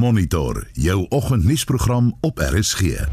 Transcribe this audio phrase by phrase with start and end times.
[0.00, 2.80] Monitor jou oggendnuusprogram op RSG.
[2.80, 3.06] In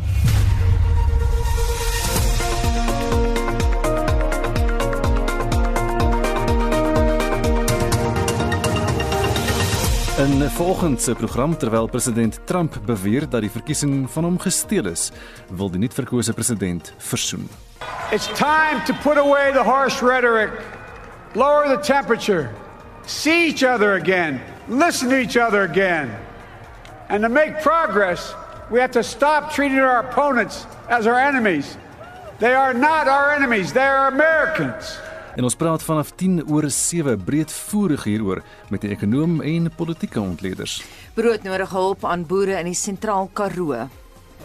[10.50, 15.12] vanoggend se program terwyl president Trump beweer dat die verkiesing van hom gesteel is,
[15.50, 17.50] wil die nuutverkose president versoen.
[18.12, 20.52] It's time to put away the harsh rhetoric,
[21.34, 22.50] lower the temperature,
[23.06, 26.10] see each other again, listen to each other again.
[27.10, 28.36] And to make progress,
[28.70, 31.78] we have to stop treating our opponents as our enemies.
[32.40, 35.00] They are not our enemies, they are Americans.
[35.38, 38.42] En ons praat vanaf 10 oor 7 breedvoerig hieroor
[38.74, 40.82] met die ekonom en politieke ontleeders.
[41.16, 43.86] Broodnodige hulp aan boere in die Sentraal Karoo.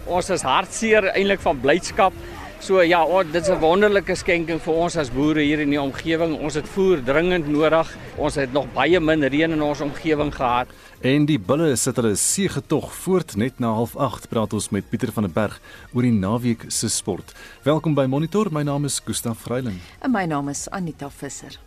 [0.05, 2.15] Ons is hartseer eintlik van blydskap.
[2.63, 5.81] So ja, oh, dit is 'n wonderlike skenking vir ons as boere hier in die
[5.81, 6.39] omgewing.
[6.39, 7.97] Ons het voer dringend nodig.
[8.17, 10.69] Ons het nog baie min reën in ons omgewing gehad.
[11.03, 15.27] En die bulle sit hulle seëgetog voort net na 08:30 praat ons met Pieter van
[15.27, 15.59] der Berg
[15.93, 17.35] oor die naweek se sport.
[17.65, 18.53] Welkom by Monitor.
[18.53, 19.81] My naam is Gustaf Greiling.
[19.99, 21.59] En my naam is Anita Visser.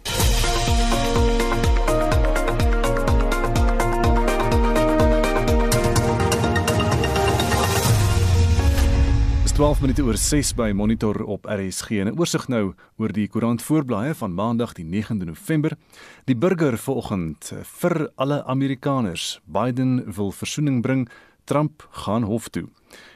[9.56, 12.04] 12 minute oor 6 by Monitor op RSG.
[12.04, 15.78] 'n Oorsig nou oor die koerant voorblaaie van Maandag die 9de November.
[16.26, 19.40] Die burger vanoggend vir alle Amerikaners.
[19.46, 21.10] Biden wil versoening bring.
[21.44, 22.68] Trump gaan hof toe.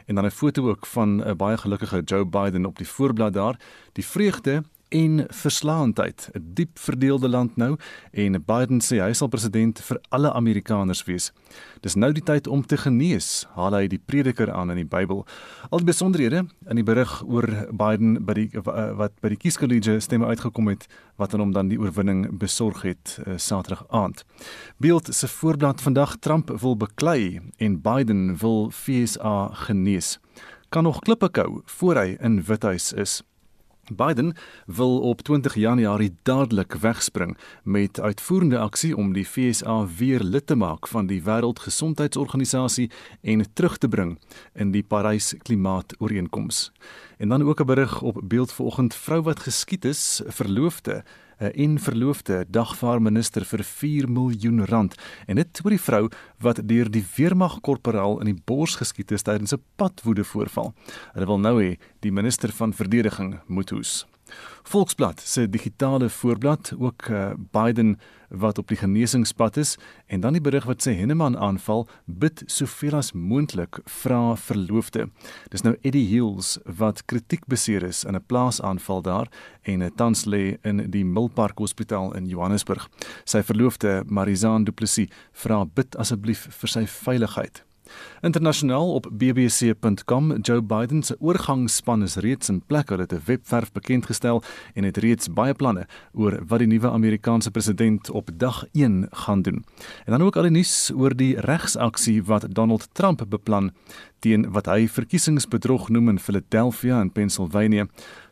[0.06, 3.60] En dan 'n foto ook van 'n baie gelukkige Joe Biden op die voorblad daar.
[3.94, 6.30] Die vreugde en verslaandheid.
[6.34, 7.78] 'n Diep verdeelde land nou
[8.12, 11.32] en Biden sê hy sal president vir alle Amerikaners wees.
[11.82, 15.26] Dis nou die tyd om te genees, haal hy die prediker aan in die Bybel.
[15.70, 18.50] Al die besonderhede in die berig oor Biden by die
[19.00, 23.20] wat by die kieskollege stemme uitgekom het wat aan hom dan die oorwinning besorg het
[23.28, 24.26] uh, Saterdag aand.
[24.78, 30.20] Beeld se voorblad vandag Trump wil beklei en Biden wil FSA genees.
[30.70, 33.22] Kan nog klippe kou voor hy in Withuis is.
[33.96, 34.34] Biden
[34.66, 40.56] wil op 20 Januarie dadelik wegspring met uitvoerende aksie om die FSA weer lid te
[40.56, 42.92] maak van die Wêreldgesondheidsorganisasie
[43.22, 44.18] en terug te bring
[44.54, 46.72] in die Parys Klimaatooreenkoms.
[47.18, 51.04] En dan ook 'n berig op beeld vanoggend vrou wat geskiet is, verloofde
[51.40, 54.96] en verloofde dagvaar minister vir 4 miljoen rand
[55.28, 56.04] en dit oor die vrou
[56.44, 60.74] wat deur die weermag korporaal in die bors geskiet is tydens 'n padwoede voorval.
[61.14, 64.06] Hulle wil nou hê die minister van verdediging moet hoes.
[64.64, 67.98] Volksblad se digitale voorblad ook uh, Biden
[68.30, 73.00] wat op die genesingspad is en dan die berig wat sê Henneman aanval bid soveel
[73.00, 75.08] as moontlik vra verloofde.
[75.50, 79.28] Dis nou Eddie Hills wat kritiek beseer is in 'n plaasaanval daar
[79.62, 82.90] en 'n tans lê in die Milpark Hospitaal in Johannesburg.
[83.26, 87.69] Sy verloofde Marizaan Du Plessis vra bid asseblief vir sy veiligheid.
[88.22, 92.90] Internasionaal op bbc.com Joe Biden se oorgangsspan is reeds in plek.
[92.90, 96.90] Hulle het 'n webwerf bekend gestel en het reeds baie planne oor wat die nuwe
[96.90, 99.66] Amerikaanse president op dag 1 gaan doen.
[100.06, 103.72] En dan ook al die nuus oor die regsaksie wat Donald Trump beplan
[104.20, 107.88] teen wat hy verkiesingsbedrog noem in Philadelphia in Pennsylvania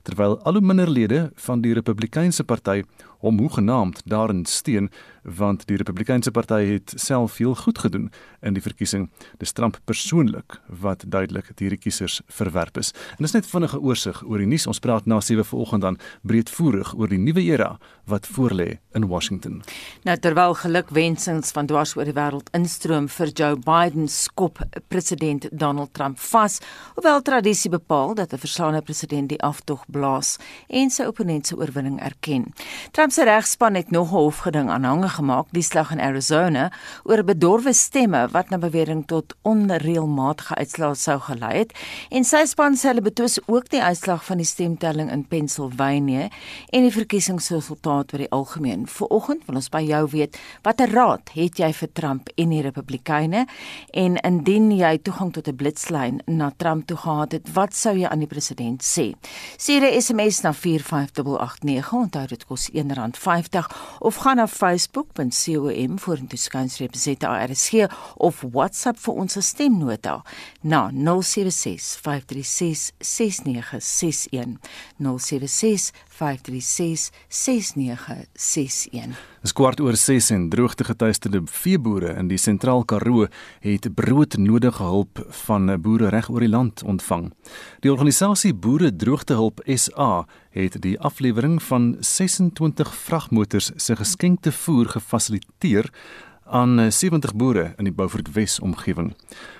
[0.07, 2.83] terwyl al hoe minder lede van die Republikeinse party
[3.25, 4.89] hom hoegenaamd daarin steun
[5.27, 9.09] want die Republikeinse party het self veel goed gedoen in die verkiesing.
[9.37, 12.93] Dis Trump persoonlik wat duidelik hierdie kiesers verwerp is.
[13.17, 14.67] En dis net vinnige oorsig oor die nuus.
[14.71, 17.73] Ons praat na 7 vanoggend dan breedvoerig oor die nuwe era
[18.07, 19.59] wat voorlê in Washington.
[20.07, 25.93] Nou terwyl gelukwensings van dwars oor die wêreld instroom vir Joe Biden skop president Donald
[25.93, 26.61] Trump vas,
[26.95, 30.37] hoewel tradisie bepaal dat 'n verslaane president die aftog blaas
[30.67, 32.47] en sy opponent se oorwinning erken.
[32.91, 36.71] Trump se regspan het nog 'n hofgeding aanhange gemaak, die slag in Arizona,
[37.03, 41.73] oor bedorwe stemme wat na bewering tot onreëlmatige uitslae sou gelei het.
[42.09, 46.29] En sy span sê hulle betwis ook die uitslag van die stemtelling in Pennsylvania
[46.69, 48.87] en die verkiesingsresultaat oor die algemeen.
[48.87, 53.45] Vanoggend wil ons by jou weet, watter raad het jy vir Trump en die Republikeine?
[53.93, 58.07] En indien jy toegang tot 'n blitslyn na Trump toe gehad het, wat sou jy
[58.07, 59.13] aan die president sê?
[59.77, 63.67] Stuur 'n SMS na 45889, onthou dit kos R1.50
[63.99, 67.85] of gaan na facebook.com vorentoe skynstreep ZARSG
[68.17, 70.23] of WhatsApp vir ons stemnota
[70.61, 74.57] na 076 536 6961
[74.97, 79.17] 076 536 6961
[79.47, 83.27] Dis kwart oor 6 en droogtegetuisterde veeboere in die Sentraal Karoo
[83.63, 87.29] het broodnodige hulp van boere reg oor die land ontvang.
[87.85, 90.25] Die organisasie Boere Droogtehulp SA
[90.57, 95.91] het die aflewering van 26 vragmotors se geskenkte voer gefasiliteer
[96.49, 99.15] aan 70 boere in die Beaufort Wes omgewing.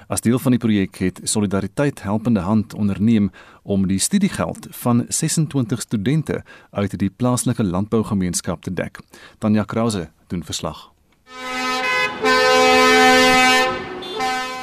[0.07, 3.31] As deel van die projek het Solidariteit Helpende Hand onderneem
[3.63, 8.99] om die studiegeld van 26 studente uit die plaaslike landbougemeenskap te dek.
[9.37, 10.91] Tanya Krause doen verslag.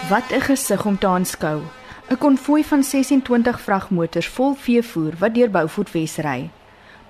[0.09, 1.61] Wat 'n gesig om te aanskou.
[2.11, 6.51] 'n Konvoi van 26 vragmotors vol veevoer wat deur Beaufort Wes ry.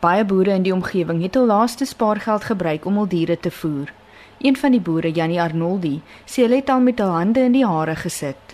[0.00, 3.92] Baie boere in die omgewing het hul laaste spaargeld gebruik om hul diere te voer.
[4.44, 7.64] Een van die boere, Janie Arnoldi, sê hy het al met hul hande in die
[7.64, 8.50] hare gesit.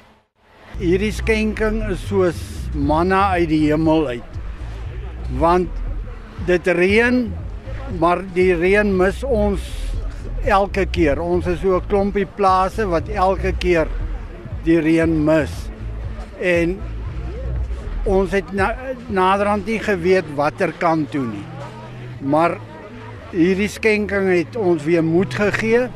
[0.78, 2.38] Hierdie skenking is soos
[2.78, 4.36] manna uit die hemel uit.
[5.42, 5.80] Want
[6.46, 7.18] dit reën,
[7.98, 9.66] maar die reën mis ons
[10.46, 11.18] elke keer.
[11.18, 13.88] Ons is so 'n klompie plase wat elke keer
[14.62, 15.50] die reën mis.
[16.38, 16.78] En
[18.04, 18.76] ons het na,
[19.08, 21.46] naderhand nie geweet watter kant toe nie.
[22.22, 22.60] Maar
[23.30, 25.86] hierdie skenking het ons weer moed gegee.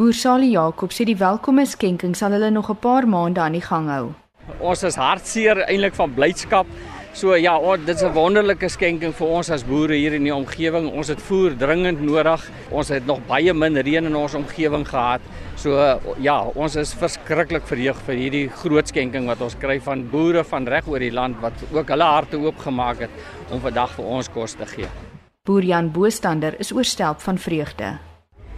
[0.00, 3.60] Boer Sali Jakob sê die welkome skenking sal hulle nog 'n paar maande aan die
[3.60, 4.14] gang hou.
[4.60, 6.66] Ons is hartseer eintlik van blydskap.
[7.12, 10.34] So ja, oh, dit is 'n wonderlike skenking vir ons as boere hier in die
[10.34, 10.90] omgewing.
[10.92, 12.50] Ons het voer dringend nodig.
[12.70, 15.20] Ons het nog baie min reën in ons omgewing gehad.
[15.56, 20.44] So ja, ons is verskriklik verheug vir hierdie groot skenking wat ons kry van boere
[20.44, 23.10] van reg oor die land wat ook hulle harte oopgemaak het
[23.50, 25.11] om vandag vir ons kos te gee.
[25.42, 27.88] Boer Jan Boostander is oorstelp van vreugde.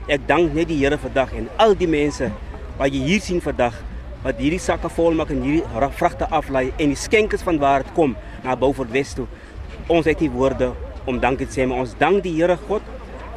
[0.04, 2.28] Ek dank net die Here vandag en al die mense
[2.76, 3.78] wat jy hier sien vandag
[4.20, 7.96] wat hierdie sakke vol maak en hierdie vragte aflei en die skenkings van waar dit
[7.96, 8.12] kom
[8.44, 9.24] na Beaufort Wes toe.
[9.88, 10.74] Ons het nie woorde
[11.08, 12.84] om dankie te sê maar ons dank die Here God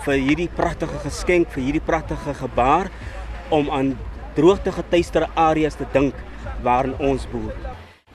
[0.03, 2.91] vir hierdie pragtige geskenk, vir hierdie pragtige gebaar
[3.47, 3.95] om aan
[4.35, 6.19] droogte getuisterde areas te dink
[6.67, 7.55] waarin ons boer.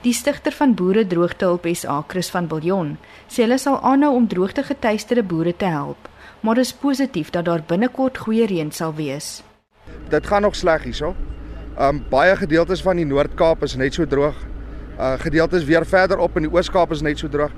[0.03, 2.89] Die stigter van Boere Droogtehulp SA, Chris van Biljon,
[3.31, 6.09] sê hulle sal aanhou om droogte getuisterde boere te help,
[6.43, 9.37] maar is positief dat daar binnekort goeie reën sal wees.
[10.11, 11.13] Dit gaan nog sleg hierso.
[11.79, 14.35] Um baie gedeeltes van die Noord-Kaap is net so droog.
[14.97, 17.55] Uh gedeeltes weer verder op in die Oos-Kaap is net so droog.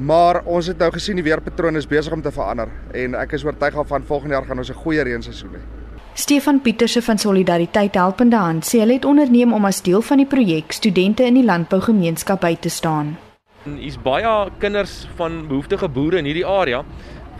[0.00, 3.44] Maar ons het nou gesien die weerpatroon is besig om te verander en ek is
[3.44, 5.81] oortuig van volgende jaar gaan ons 'n goeie reenseisoen hê.
[6.14, 10.28] Stefan Pieterse van Solidariteit Helpende Hand sê hulle het onderneem om as deel van die
[10.28, 13.14] projek studente in die landbougemeenskap by te staan.
[13.64, 16.82] Hier's baie kinders van behoeftige boere in hierdie area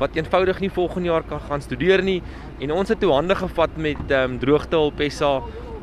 [0.00, 2.22] wat eenvoudig nie volgende jaar kan gaan studeer nie
[2.64, 5.34] en ons het toe hande gevat met ehm um, droogtehulp SA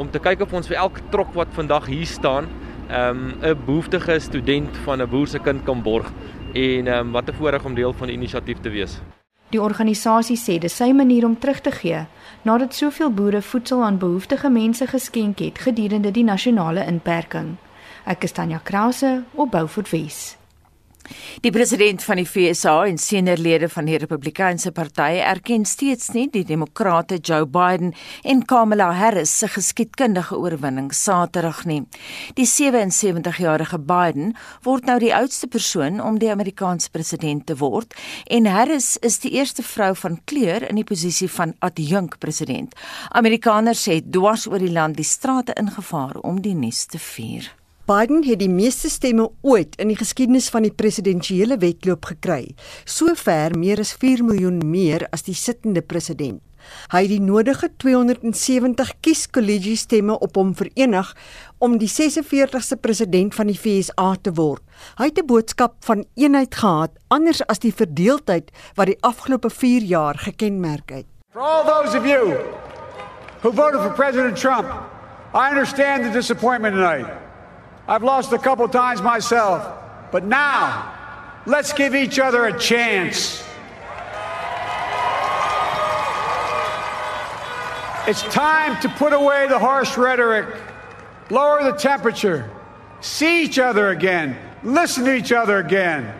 [0.01, 2.49] om te kyk of ons vir elke trok wat vandag hier staan
[2.89, 6.09] ehm um, 'n behoeftige student van 'n boer se kind kan borg
[6.53, 8.99] en ehm um, wat 'n voorreg om deel van die inisiatief te wees.
[9.49, 12.05] Die organisasie sê dis sy manier om terug te gee
[12.45, 17.55] nadat soveel boere voedsel aan behoeftige mense geskenk het gedurende die nasionale inperking.
[18.05, 20.38] Ek is Tanya Krause op Beaufort Wes.
[21.41, 26.43] Die president van die FSA en seniorlede van die Republikeinse party erken steeds nie die
[26.45, 31.81] demokrate Joe Biden en Kamala Harris se geskiedkundige oorwinning Saterdag nie.
[32.35, 37.95] Die 77-jarige Biden word nou die oudste persoon om die Amerikaanse president te word
[38.27, 42.75] en Harris is die eerste vrou van kleur in die posisie van adjunk president.
[43.09, 47.58] Amerikaners het dwars oor die land die strate ingevaar om die nuus te vier.
[47.89, 52.51] Biden het die meeste stemme ooit in die geskiedenis van die presidentsiële wedloop gekry,
[52.85, 56.37] sover meer as 4 miljoen meer as die sittende president.
[56.91, 61.09] Hy het die nodige 270 kieskollegie stemme op hom verenig
[61.57, 64.61] om die 46ste president van die FSA te word.
[64.99, 69.81] Hy het 'n boodskap van eenheid gehad, anders as die verdeeldheid wat die afgelope 4
[69.81, 71.05] jaar gekenmerk het.
[71.33, 72.37] For all those of you
[73.41, 74.67] who voted for President Trump,
[75.33, 77.28] I understand the disappointment tonight.
[77.89, 79.67] I've lost a couple times myself.
[80.11, 80.93] But now,
[81.47, 83.43] let's give each other a chance.
[88.07, 90.55] It's time to put away the harsh rhetoric,
[91.31, 92.47] lower the temperature,
[93.01, 96.13] see each other again, listen to each other again.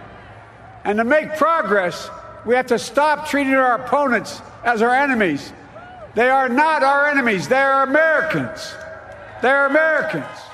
[0.86, 2.10] And to make progress,
[2.48, 5.54] we have to stop treating our opponents as our enemies.
[6.16, 8.74] They are not our enemies, they are Americans.
[9.44, 10.49] They're Americans.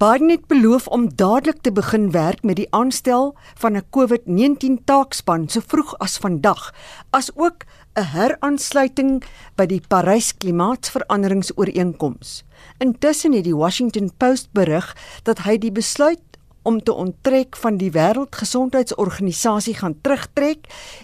[0.00, 5.48] Biden het beloof om dadelik te begin werk met die aanstel van 'n COVID-19 taakspan
[5.48, 6.74] so vroeg as vandag,
[7.10, 7.64] asook
[7.94, 9.22] 'n heraansluiting
[9.56, 12.44] by die Parys klimaatsveranderingsooreenkoms.
[12.78, 16.22] Intussen het die Washington Post berig dat hy die besluit
[16.62, 20.58] om te onttrek van die Wêreldgesondheidsorganisasie gaan terugtrek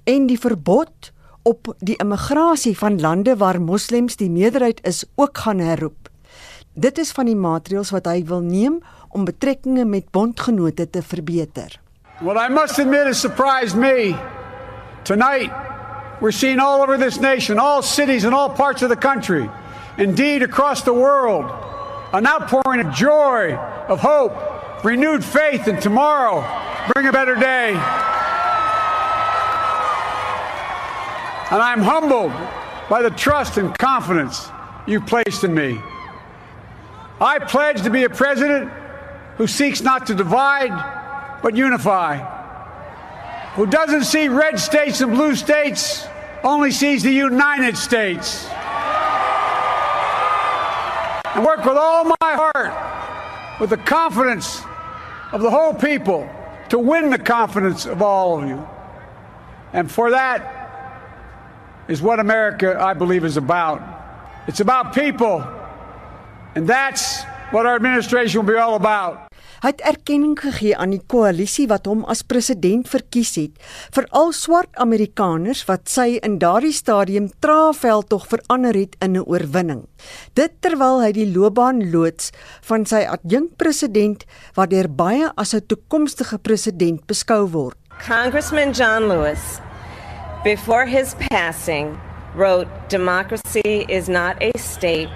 [0.04, 1.12] en die verbod
[1.42, 6.05] op die immigrasie van lande waar moslems die meerderheid is ook gaan herroep.
[6.76, 8.74] Dit is van die maatreëls wat hy wil neem
[9.16, 11.78] om betrekkinge met bondgenote te verbeter.
[12.20, 14.12] What I must admit has surprised me.
[15.04, 15.50] Tonight,
[16.20, 19.48] we're seeing all over this nation, all cities and all parts of the country,
[19.96, 21.48] indeed across the world,
[22.12, 23.56] an outpouring of joy,
[23.88, 24.36] of hope,
[24.84, 26.44] renewed faith in tomorrow.
[26.92, 27.72] Bring a better day.
[31.50, 32.32] And I'm humbled
[32.90, 34.50] by the trust and confidence
[34.86, 35.80] you've placed in me.
[37.20, 38.70] I pledge to be a president
[39.36, 42.18] who seeks not to divide, but unify,
[43.54, 46.06] who doesn't see red states and blue states,
[46.42, 48.46] only sees the United States.
[51.34, 54.62] And work with all my heart, with the confidence
[55.32, 56.28] of the whole people,
[56.68, 58.66] to win the confidence of all of you.
[59.72, 60.52] And for that
[61.88, 63.82] is what America, I believe, is about.
[64.46, 65.46] It's about people.
[66.56, 67.22] And that's
[67.52, 69.28] what our administration will be all about.
[69.60, 73.54] Hy het erkenning gegee aan die koalisie wat hom as president verkies het,
[73.92, 79.84] veral swart Amerikaners wat sy in daardie stadium traafveld tog verander het in 'n oorwinning.
[80.34, 82.32] Dit terwyl hy die loopbaan loods
[82.62, 87.76] van sy adjunkpresident wat deur baie as 'n toekomstige president beskou word.
[88.06, 89.60] Congressman John Lewis
[90.44, 91.98] before his passing
[92.34, 95.08] wrote democracy is not a state,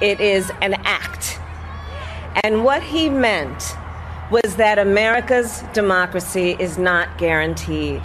[0.00, 1.40] it is an act.
[2.44, 3.76] And what he meant
[4.30, 8.02] was that America's democracy is not guaranteed.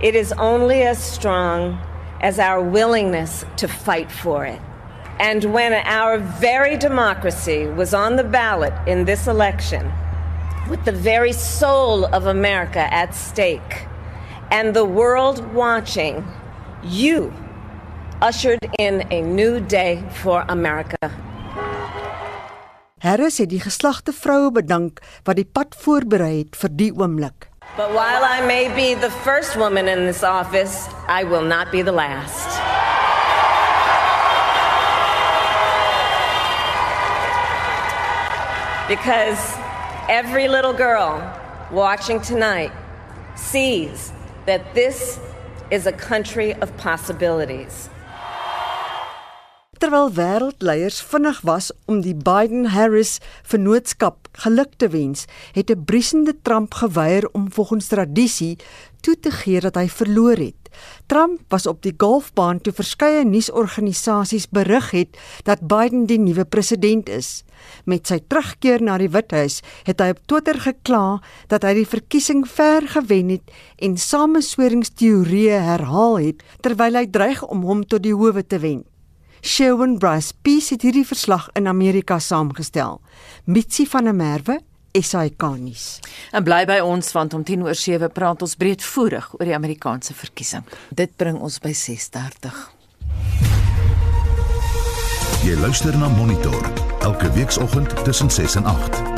[0.00, 1.80] It is only as strong
[2.20, 4.60] as our willingness to fight for it.
[5.20, 9.92] And when our very democracy was on the ballot in this election,
[10.68, 13.86] with the very soul of America at stake,
[14.50, 16.26] and the world watching,
[16.82, 17.32] you
[18.22, 21.10] ushered in a new day for America.
[22.98, 27.48] Harris het die geslagte vroue bedank wat die pad voorberei het vir die oomblik.
[27.76, 31.82] But while I may be the first woman in this office, I will not be
[31.82, 32.46] the last.
[38.86, 39.40] Because
[40.08, 41.18] every little girl
[41.72, 42.70] watching tonight
[43.34, 44.12] sees
[44.46, 45.18] that this
[45.70, 47.88] is a country of possibilities.
[49.82, 53.16] Terwyl wêreldleiers vinnig was om die Biden-Harris
[53.50, 55.24] vennootskap geluk te wens,
[55.58, 58.58] het 'n briesende Trump geweier om volgens tradisie
[59.00, 60.70] toe te gee dat hy verloor het.
[61.06, 67.08] Trump was op die golfbaan toe verskeie nuusorganisasies berig het dat Biden die nuwe president
[67.08, 67.42] is.
[67.84, 72.46] Met sy terugkeer na die Withuis het hy op Twitter gekla dat hy die verkiesing
[72.48, 78.46] ver gewen het en samesweringsteorieë herhaal het terwyl hy dreig om hom tot die howe
[78.46, 78.91] te wen.
[79.44, 83.00] Sherwin Bryce Peace het hierdie verslag in Amerika saamgestel.
[83.44, 84.60] Mitsi van der Merwe
[84.92, 85.98] SAK-nuus.
[86.30, 90.14] En bly by ons want om 10 oor 7 praat ons breedvoerig oor die Amerikaanse
[90.14, 90.62] verkiesing.
[90.94, 92.54] Dit bring ons by 6:30.
[95.42, 96.70] Jy luister na Monitor
[97.00, 99.11] elke weekoggend tussen 6 en 8.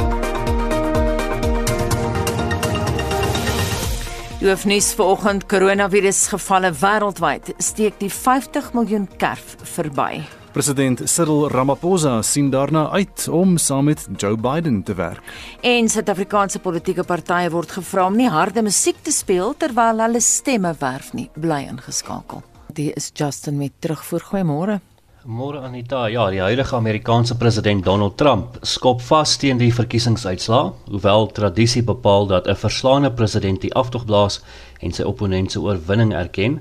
[4.45, 10.19] Die hoofnuus vanoggend: Koronavirusgevalle wêreldwyd steek die 50 miljoen kerf verby.
[10.53, 15.25] President Cyril Ramaphosa sien daarna uit om saam met Joe Biden te werk.
[15.65, 20.75] En Suid-Afrikaanse politieke partye word gevra om nie harde musiek te speel terwyl hulle stemme
[20.77, 21.31] werf nie.
[21.41, 22.45] Bly ingeskakel.
[22.69, 24.29] Dit is Justin met terugvoer.
[24.29, 24.83] Goeiemôre.
[25.25, 31.31] Môre Anita, ja, die huidige Amerikaanse president Donald Trump skop vas teen die verkiesingsuitslae, hoewel
[31.33, 34.43] tradisie bepaal dat 'n verslaane president die aftog blaas
[34.83, 36.61] en sy opponent se oorwinning erken.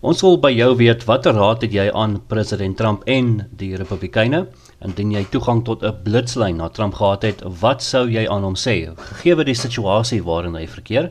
[0.00, 4.46] Ons wil by jou weet watter raad het jy aan president Trump en die Republikeine
[4.80, 8.54] indien jy toegang tot 'n blitslyn na Trump gehad het, wat sou jy aan hom
[8.54, 11.08] sê gegee die situasie waarin hy verkeer?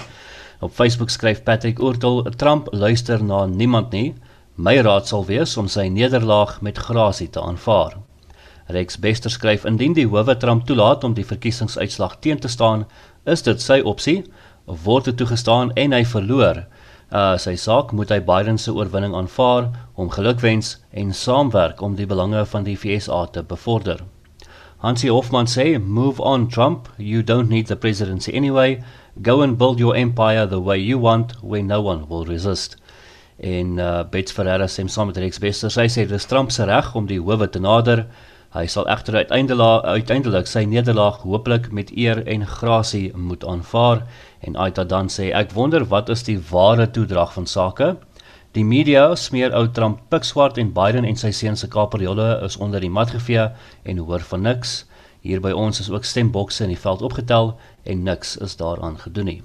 [0.61, 4.15] Op Facebook skryf Patrick Oortel, Trump luister na niemand nie.
[4.55, 7.95] My raad sal wees om sy nederlaag met grasie te aanvaar.
[8.69, 12.83] Rex Bester skryf indien die howe Trump toelaat om die verkiesingsuitslag teen te staan,
[13.25, 14.19] is dit sy opsie.
[14.65, 16.59] Word dit toegestaan en hy verloor,
[17.09, 22.05] uh, sy saak moet hy Biden se oorwinning aanvaar, hom gelukwens en saamwerk om die
[22.05, 24.05] belange van die FSA te bevorder.
[24.85, 28.83] Hansie Hofman sê, "Move on Trump, you don't need the presidency anyway.
[29.19, 32.77] Go and build your empire the way you want, where no one will resist."
[33.43, 36.93] En uh, Bets Ferreira sê saam met Rex Wester sy sê dis Trump se reg
[36.95, 38.05] om die howe te nader.
[38.53, 44.05] Hy sal egter uiteindelik uiteindelik sy nederlaag hopelik met eer en grasie moet aanvaar
[44.47, 47.93] en Aita dan sê ek wonder wat is die ware toedrag van sake.
[48.53, 52.79] Die media smeer ou Trump pikswart en Biden en sy seun se kaperjolle is onder
[52.79, 53.49] die mat gevee
[53.83, 54.83] en hoor van niks.
[55.23, 59.31] Hier by ons is ook stembokse in die veld opgetel en niks is daaraan gedoen
[59.31, 59.41] nie.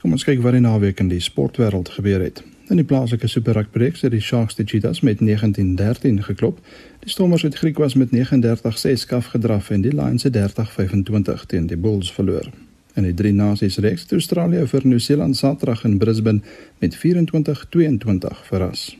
[0.00, 2.42] Kom ons kyk wat in die naweek in die sportwêreld gebeur het.
[2.72, 6.60] In die plaaslike Super Rugby reeks het die Sharks die Cheetahs met 19-13 geklop.
[7.02, 11.66] Die Stormers het Griek was met 39-6 skaf gedraf en die Lions het 30-25 teen
[11.66, 12.46] die Bulls verloor.
[12.94, 16.40] In die drie nasies reeks het Australië vir Nieu-Seeland Saterdag in Brisbane
[16.78, 18.96] met 24-22 verras.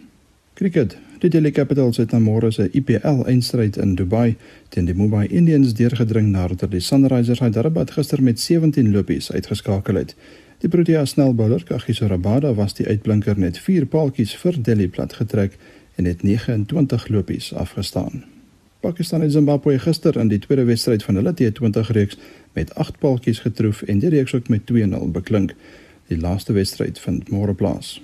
[0.54, 0.96] Cricket.
[1.18, 4.34] Die Delhi Capitals het môre se IPL eindstryd in Dubai
[4.68, 10.16] teen die Mumbai Indians deurgedring nadat die Sunrisers Hyderabad gister met 17 lopies uitgeskakel het.
[10.58, 15.54] Die Protea snelbouler Kagiso Rabada was die uitblinker net 4 paaltjies vir Delhi plat getrek
[15.94, 18.24] en het 29 lopies afgestaan.
[18.80, 22.16] Pakistan het Zimbabwe gister in die tweede wedstryd van hulle T20 reeks
[22.52, 25.54] met 8 paaltjies getroof en die reeks ook met 2-0 beklink.
[26.06, 28.02] Die laaste wedstryd vind môre plaas.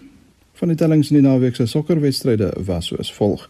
[0.52, 3.48] Van die tellings in die naweek se sokkerwedstryde was soos volg.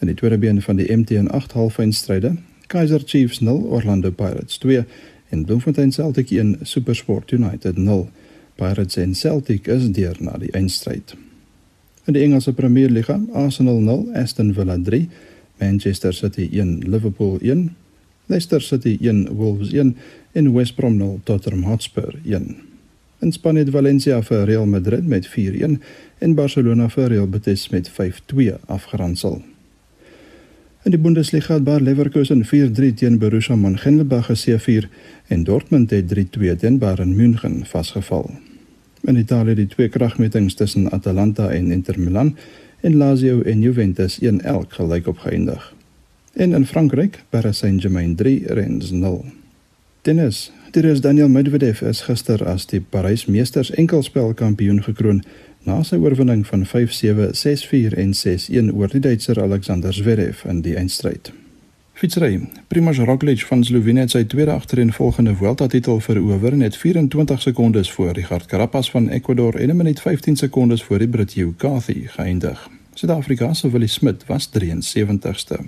[0.00, 2.34] In die tweede been van die MTN 8 halfeindstryde,
[2.66, 4.84] Kaizer Chiefs 0 Orlando Pirates 2
[5.28, 8.08] en Bloemfontein Celtic 1 SuperSport United 0.
[8.54, 11.14] Pirates en Celtic is deur na die eindstryd.
[12.04, 15.08] In die Engelse Premier Liga, Arsenal 0, Aston Villa 3,
[15.60, 17.70] Manchester City 1, Liverpool 1,
[18.26, 19.96] Leicester City 1, Wolves 1
[20.32, 22.56] en West Brom 0, Tottenham Hotspur 1.
[23.22, 25.78] In Spanje het Valencia vir Real Madrid met 4-1
[26.18, 29.42] en Barcelona vir Real Betis met 5-2 afgeronsel.
[30.82, 34.90] In die Bundesliga het Bayer Leverkusen 4-3 teen Borussia Mönchengladbach geseëvier
[35.30, 38.32] en Dortmund het 3-2 teen Bayern München vasgeval.
[39.02, 42.36] In Italië die twee kragmetings tussen Atalanta en Inter Milan
[42.80, 45.74] en Lazio en Juventus 1-1 gelyk opgeëindig.
[46.32, 49.24] En in Frankryk, Paris Saint-Germain 3 Rennes 0.
[50.02, 50.52] Tennis.
[50.70, 55.22] Terus Daniel Medvedev is gister as die Parys Meesters enkelspelkampioen gekroon
[55.62, 60.74] na sy oorwinning van 5-7, 6-4 en 6-1 oor die Duitser Alexander Zverev in die
[60.78, 61.32] eindstryd.
[62.02, 62.48] Fietsry.
[62.68, 68.46] Primož Roglič van Slovenië het sy tweede agtereenvolgende Vuelta-titel verower net 24 sekondes voor Richard
[68.50, 72.70] Carapaz van Ecuador en 'n minuut 15 sekondes voor die Brit Hugh Carthy geëindig.
[72.94, 75.58] Suid-Afrika se Willie Smit was 73ste.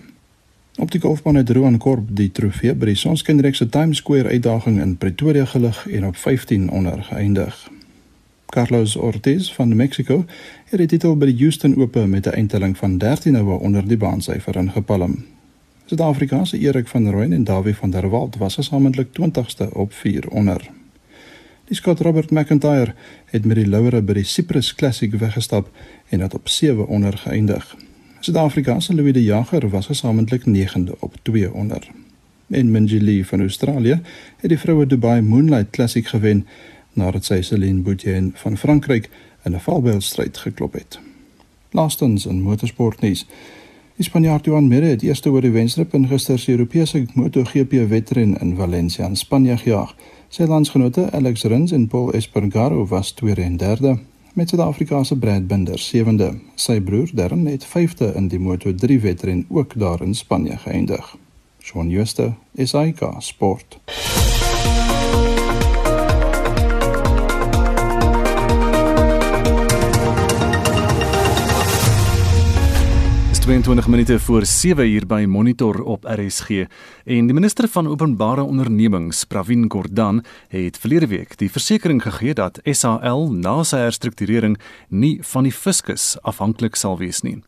[0.76, 4.80] Op die golfbaan het Roan Korp die trofee by die Sonskindreek se Times Square uitdaging
[4.80, 7.70] in Pretoria gelig en op 15 onder geëindig.
[8.46, 10.24] Carlos Ortiz van Mexico
[10.64, 13.96] het die titel by die Houston Ope met 'n eindtelling van 13 oue onder die
[13.96, 15.33] baansyfer ingepalm.
[15.94, 20.28] Suid-Afrika se Erik van Rooyen en Dawie van der Walt was gesamentlik 20ste op 4
[20.28, 20.70] onder.
[21.64, 25.70] Die Skot Robert McIntyre het met die Laure by die Cyprus Classic weggestap
[26.08, 27.76] en het op 7 onder geëindig.
[28.20, 31.86] Suid-Afrika se Louis de Jager was gesamentlik 9de op 2 onder.
[32.50, 34.00] En Minjie Lee van Australië
[34.36, 36.46] het die vroue Dubai Moonlight Classic gewen
[36.92, 39.10] nadat sy Celine Boutien van Frankryk
[39.44, 40.98] in 'n valbeeldstryd geklop het.
[41.70, 43.26] Laastens in motorsportnuus
[43.94, 48.32] Die Spanjaard Joan Mir het eers oor die wenstrip in gister se Europese MotoGP wedren
[48.42, 49.92] in Valencia in Spanje gejaag.
[50.34, 53.98] Sy landsgenote Alex Rins en Paul Espargaro was tweede en derde,
[54.34, 56.32] met Suid-Afrika se Brad Binder sewende.
[56.54, 61.16] Sy broer Darren het vyfde in die Moto3 wedren ook daar in Spanje geëindig.
[61.62, 63.78] Shaun Schuster, SAK Sport.
[73.44, 76.48] 22 minute voor 7 uur by Monitor op RSG
[77.04, 82.60] en die minister van openbare ondernemings Pravin Gordhan het verlede week die versekering gegee dat
[82.64, 84.56] SAL na sy herstrukturering
[84.88, 87.42] nie van die fiskus afhanklik sal wees nie.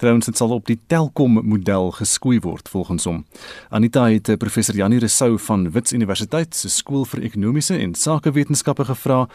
[0.00, 3.24] Trouwens dit sal op die Telkom model geskoei word volgens hom.
[3.68, 9.26] Anita het professor Janie Resou van Wits Universiteit se skool vir ekonomiese en sakewetenskappe gevra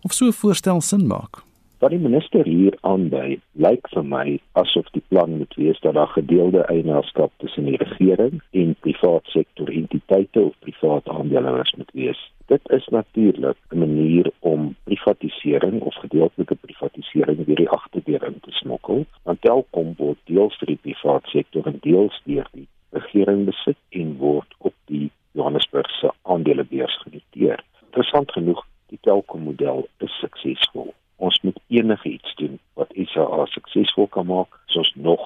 [0.00, 1.45] of so 'n voorstel sin maak.
[1.78, 4.22] Wat die minister hier aandui, lyk vir my
[4.56, 9.68] asof die plan moet wees dat daar gedeelde eienaarskap tussen die regering en privaat sektor
[9.68, 12.22] entiteite of privaat aandeelhouers moet wees.
[12.48, 18.56] Dit is natuurlik 'n manier om privatisering of gedeeltelike privatisering weer die agterdeur in te
[18.62, 23.80] smokkel, want Telkom word deels vir die privaat sektor en deels deur die regering besit
[23.90, 27.60] en word op die Johannesburgse aandelebeurs genoteer.
[27.84, 34.06] Interessant genoeg, die Telkom model is suksesvol ons moet enige iets doen wat ISA suksesvol
[34.06, 35.24] kan maak soos nog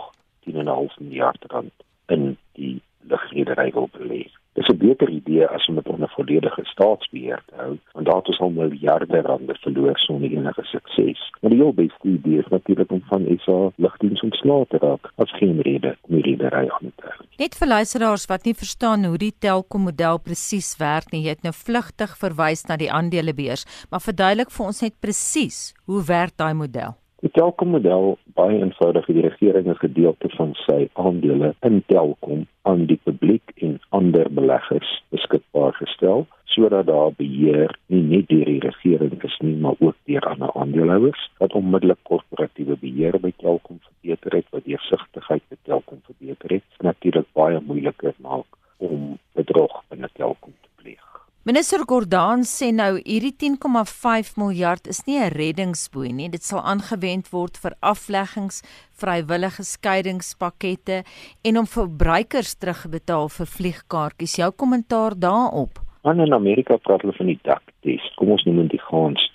[0.48, 1.72] 10.5 miljard rand
[2.06, 2.76] in die
[3.12, 4.26] lugredery wil belê.
[4.60, 8.28] is 'n beter idee as om dit onder volledige staatsbeheer te hou, want daar het
[8.28, 11.30] ons al miljarde rande verloor sonder enige sukses.
[11.40, 15.32] Maar die heel beste idee is natuurlik om van SA lugdiens ontslae te raak as
[15.32, 17.26] geen rede om die redery aan te hou.
[17.50, 21.42] Net vir luisteraars wat nie verstaan hoe die Telkom model presies werk nie, jy het
[21.42, 25.58] nou vlugtig verwys na die aandelebeurs, maar verduidelik vir ons net presies
[25.90, 26.94] hoe werk daai model?
[27.26, 32.86] Die Telkom model baie eenvoudig die regering is gedeelte van sy aandele in Telkom aan
[32.86, 39.18] die publiek en ander beleggers beskikbaar gestel sodat daar beheer nie net deur die regering
[39.26, 44.54] is nie maar ook deur ander aandeelhouers wat onmiddellik korporatiewe beheer by Telkom verbeter het
[44.54, 48.46] wat deursigtigheid by Telkom verbeter het natuurlik baie moeiliker maak
[48.78, 51.10] om bedrog binne Telkom te pleeg.
[51.48, 56.28] Minister Gordaan sê nou hierdie 10,5 miljard is nie 'n reddingsboei nie.
[56.28, 58.62] Dit sal aangewend word vir afleggings,
[58.92, 61.04] vrywillige skeidingspakkette
[61.44, 64.36] en om verbruikers terugbetaal vir vliegkaartjies.
[64.36, 65.80] Jou kommentaar daarop?
[66.02, 68.14] Aan in Amerika praat hulle van die duck test.
[68.16, 69.30] Kom ons noem dit die gaans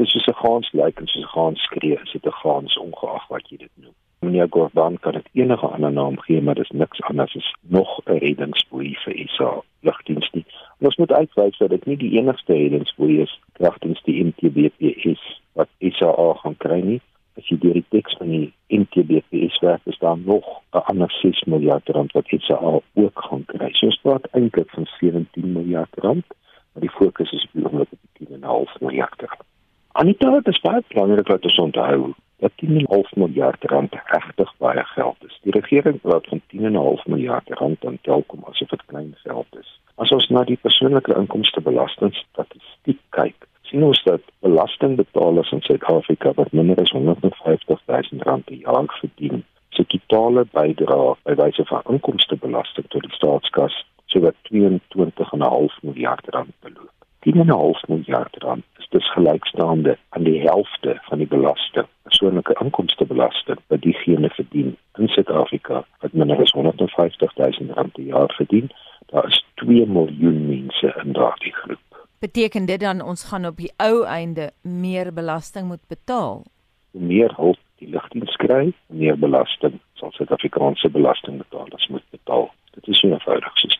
[0.00, 2.78] Dit is soos 'n gaans lyk en soos 'n gaans skree, is dit 'n gaans
[2.78, 3.94] ongeag wat jy dit noem.
[4.20, 8.00] Meneer Gordaan kan dit enige ander naam gee, maar dit is niks anders as nog
[8.04, 10.44] 'n reddingsboei vir SA lugdiens nie.
[10.78, 15.68] En ons moet uitwys dat dit nie die enigste reddingsboei is kragtens die MTBPS wat
[15.78, 17.00] SA gaan kry nie.
[17.36, 21.44] As jy deur die teks van die MTBPS werk, is daar nog 'n ander 6
[21.44, 23.72] miljard rand wat SA ook gaan kry.
[23.72, 26.24] So ons praat eintlik van 17 miljard rand,
[26.72, 29.48] maar die fokus is op die oomblik op die 10,5 miljard rand.
[29.92, 35.38] Anita het bespreek belangrik dat ons onthou dat 10,5 miljard rand regtig baie geld is.
[35.42, 39.80] Die regering praat van 10,5 miljard rand aan Telkom asof dit klein geld is.
[39.94, 46.52] As ons na die persoonlike inkomste belastingstatistiek kyk, sien ons dat belastingbetalers in Suid-Afrika wat
[46.52, 52.86] minder as 150 000 rand per jaar verdien, se totale bydrae by wyse van inkomstebelasting
[52.94, 56.99] tot die staatskas sowat 22,5 miljard rand beloop.
[57.20, 63.80] 10,5 miljard rand is dus gelykstaande aan die helfte van die belasting, persoonlike inkomstebelasting wat
[63.80, 68.70] diegene verdien in Suid-Afrika wat minder as 150 000 rand per jaar verdien.
[69.06, 72.06] Daar is 2 miljoen mense in daardie groep.
[72.18, 76.42] Beteken dit dan ons gaan op die ou einde meer belasting moet betaal?
[76.90, 82.50] Hoe meer hulp die lugdiens kry, meer belasting sal Suid-Afrikaanse belastingbetalers moet betaal.
[82.70, 83.79] Dit is so eenvoudig soos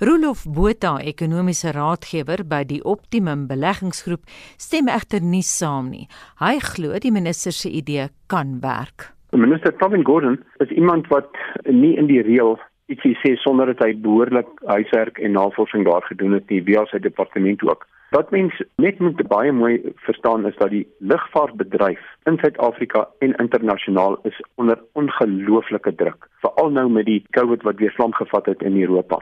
[0.00, 6.04] Rolof Botha, ekonomiese raadgewer by die Optimum Beleggingsgroep, stem egter nie saam nie.
[6.38, 9.08] Hy glo die minister se idee kan werk.
[9.34, 11.34] Minister Tobin Gordon is iemand wat
[11.66, 12.54] nie in die reël
[12.86, 17.02] ietsie sê sonder dat hy behoorlik huiswerk en navorsing daar gedoen het nie via sy
[17.02, 17.82] departement ook.
[18.14, 24.20] Wat mens net moet baie mooi verstaan is dat die lugvaartbedryf in Suid-Afrika en internasionaal
[24.30, 28.78] is onder ongelooflike druk, veral nou met die COVID wat weer vlam gevat het in
[28.78, 29.18] Europa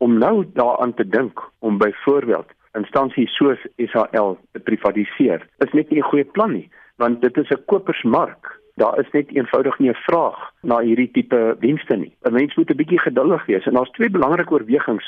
[0.00, 6.00] om nou daaraan te dink om byvoorbeeld instansies soos SAL te privatiseer is net nie
[6.00, 6.68] 'n goeie plan nie
[7.02, 8.60] want dit is 'n kopersmark.
[8.74, 12.12] Daar is net eenvoudig nie 'n vraag na hierdie tipe dienste nie.
[12.24, 15.06] 'n mens moet 'n bietjie geduldig wees en daar's twee belangrike oorwegings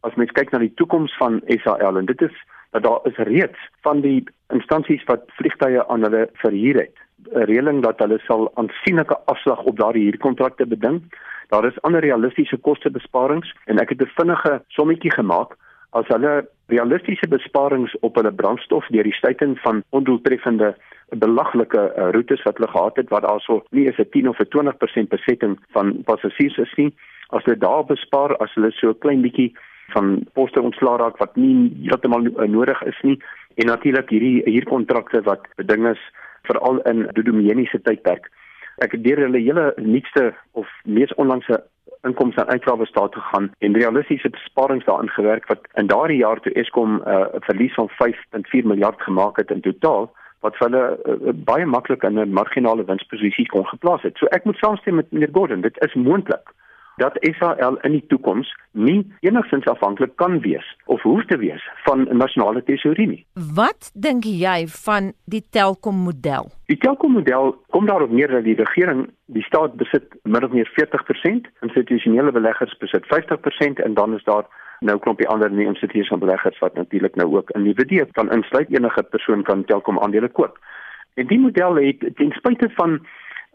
[0.00, 2.36] as mens kyk na die toekoms van SAL en dit is
[2.70, 6.96] dat daar is reeds van die instansies wat vliegtye aan hulle verhuur het.
[7.30, 11.02] 'n reëling dat hulle sal aansienlike afslag op daardie huurkontrakte beding
[11.52, 15.50] Daar is ander realistiese kostebesparings en ek het 'n vinnige sommetjie gemaak
[15.90, 20.74] as hulle realistiese besparings op hulle brandstof deur die stygings van ondoeltreffende
[21.24, 24.48] belaglike uh, roetes wat hulle gehad het wat daarso nie is 'n 10 of 'n
[24.48, 26.94] 20% besetting van passasiers is nie
[27.28, 29.52] as hulle daar bespaar as hulle so 'n klein bietjie
[29.88, 33.18] van poste ontslaa raak wat nie heeltemal nodig is nie
[33.54, 36.02] en natuurlik hierdie huurkontrakte wat beding is
[36.42, 38.30] veral in dodomeniese tydperk
[38.76, 41.62] ek het deur hulle hele nuutste of mees onlangse
[42.02, 46.52] inkomste en uitgawes staat gegaan en realistiese besparings daarin gewerk wat in daardie jaar toe
[46.52, 51.32] Eskom uh, 'n uh, verlies van 5.4 miljard gemaak het in totaal wat hulle uh,
[51.34, 54.16] baie maklik in 'n marginale winsposisie kon geplaas het.
[54.16, 56.54] So ek moet saamstem met meneer Gordon, dit is moontlik
[56.96, 62.08] dat SAL in die toekoms nie enigstens afhanklik kan wees of hoef te wees van
[62.08, 63.26] 'n nasionale tesourie nie.
[63.54, 66.50] Wat dink jy van die Telkom model?
[66.66, 70.70] Die Telkom model kom daarop neer dat die regering die staat besit min of meer
[70.74, 74.44] 40%, institusionele beleggers besit 50% en dan is daar
[74.80, 79.42] nou klompie ander nie institusionele beleggers wat natuurlik nou ook individue kan insluit enige persoon
[79.42, 80.58] kan Telkom aandele koop.
[81.14, 83.06] En die model het ten spyte van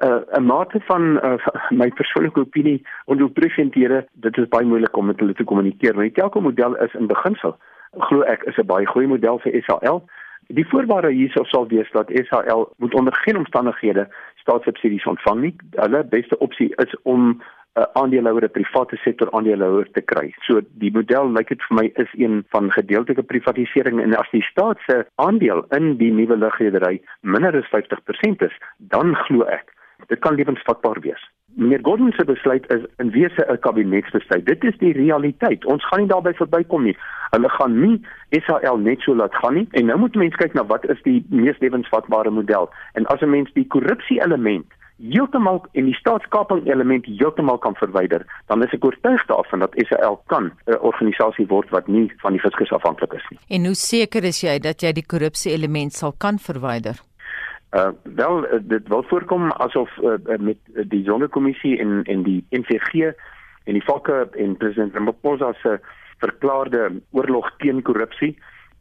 [0.04, 1.48] uh, 'n mate van uh,
[1.82, 6.22] my persoonlike opinie ondoeltreffendhede dit is baie moeilik om met hulle te kommunikeer want die
[6.22, 7.58] Telkom model is in beginsel
[7.98, 10.04] glo ek is 'n baie goeie model vir SAL
[10.48, 16.04] die voorwaarde hierso sal wees dat SAL moet onder geen omstandighede staatssubsidies ontvang nie hulle
[16.04, 17.42] beste opsie is om
[17.78, 20.34] 'n aandeelhouer, 'n private sektor aandeelhouer te kry.
[20.42, 24.42] So die model lyk dit vir my is een van gedeeltelike privatisering en as die
[24.42, 29.77] staat se aandeel in die nuwe lugredery minder as 50% is, dan glo ek
[30.08, 31.24] dit kan lewensvatbaar wees.
[31.58, 34.46] Meneer Gordon se besluit is in wese 'n kabinetsbesluit.
[34.46, 35.66] Dit is die realiteit.
[35.66, 36.98] Ons gaan nie daarby verbykom nie.
[37.30, 39.68] Hulle gaan nie SAL net so laat gaan nie.
[39.72, 42.70] En nou moet mense kyk na wat is die mees lewensvatbare model.
[42.94, 44.66] En as 'n mens die korrupsie element
[44.98, 50.22] heeltemal en die staatskaping element heeltemal kan verwyder, dan is ek oortuig daarvan dat SAL
[50.26, 53.40] kan 'n organisasie word wat nie van die fiskus afhanklik is nie.
[53.50, 56.96] En hoe seker is jy dat jy die korrupsie element sal kan verwyder?
[57.72, 63.12] Uh wel uh, dit wil voorkom asof uh, met die sondekommissie en en die NVG
[63.64, 65.80] en die vakke en president Ramaphosa se
[66.18, 68.38] verklaarde oorlog teen korrupsie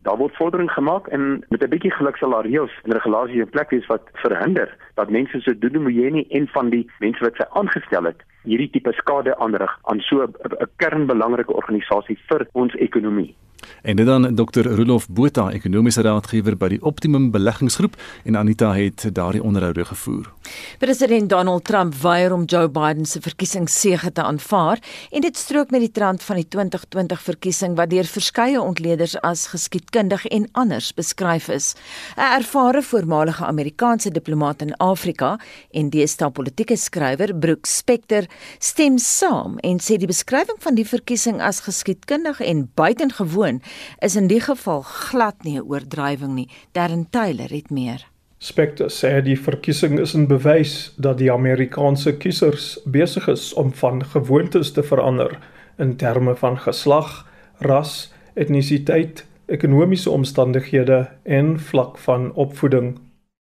[0.07, 3.51] daar word vordering gemaak en met 'n bietjie geluk sal daar reëls en regulasies in
[3.51, 7.25] plek wees wat verhinder dat mense so doen moet jy nie en van die mense
[7.25, 10.31] wat sy aangestel het hierdie tipe skade aanrig aan so 'n
[10.77, 13.35] kernbelangrike organisasie vir ons ekonomie
[13.83, 14.67] En dit dan Dr.
[14.69, 20.33] Rolof Botha, ekonomiese raadgewer by die Optimum Beleggingsgroep en Anita het daardie onderhoude gevoer.
[20.79, 25.81] President Donald Trump weier om Joe Biden se verkiesingssege te aanvaar en dit strook met
[25.81, 31.49] die trend van die 2020 verkiesing wat deur verskeie ontleeders as geskiedkundig en anders beskryf
[31.49, 31.75] is.
[32.17, 35.39] 'n Ervare voormalige Amerikaanse diplomaat in Afrika
[35.71, 38.27] en deesdae politieke skrywer, Brooks Specter,
[38.59, 43.63] stem saam en sê die beskrywing van die verkiesing as geskiedkundig en buitengewoon
[43.99, 46.49] is in die geval glad nie 'n oordrywing nie.
[46.73, 48.16] Darren Taylor het meer.
[48.47, 54.05] Spectre sê die verkiesing is 'n bewys dat die Amerikaanse kiesers besig is om van
[54.05, 55.39] gewoontes te verander
[55.79, 57.27] in terme van geslag,
[57.59, 62.99] ras, etnisiteit, ekonomiese omstandighede en vlak van opvoeding.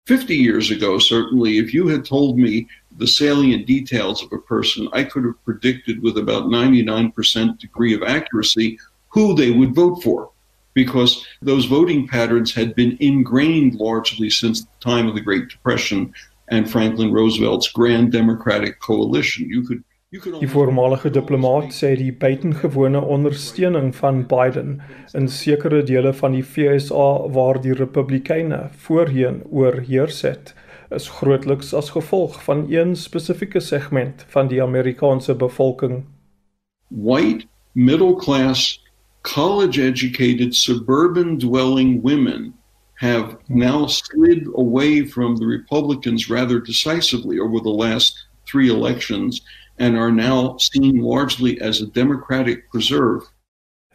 [0.08, 2.66] 50 years ago, certainly, if you had told me
[2.98, 8.02] the salient details of a person, I could have predicted with about 99% degree of
[8.02, 8.78] accuracy
[9.08, 10.30] who they would vote for
[10.76, 16.12] because those voting patterns had been ingrained largely since the time of the Great Depression
[16.48, 19.48] and Franklin Roosevelt's Grand Democratic Coalition.
[19.48, 19.82] You could
[20.40, 24.78] Die voormalige diplomaat sê die buitengewone ondersteuning van Biden
[25.18, 30.54] in sekere dele van die FSA waar die Republikeine voorheen oorheers het,
[30.94, 36.04] is grootliks as gevolg van een spesifieke segment van die Amerikaanse bevolking.
[36.88, 38.85] White middle class
[39.26, 42.54] college educated suburban dwelling women
[42.94, 48.14] have now slid away from the Republicans rather decisively over the last
[48.46, 49.42] three elections
[49.78, 53.26] and are now seen largely as a democratic preserve.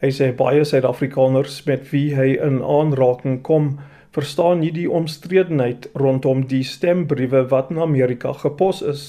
[0.02, 3.78] Hy sê baie Suid-Afrikaners met wie hy in aanraking kom,
[4.12, 9.04] verstaan nie die omstredenheid rondom die stembriewe wat in Amerika gepos is,